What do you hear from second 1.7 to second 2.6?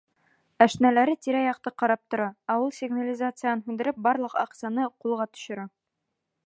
ҡарап тора, ә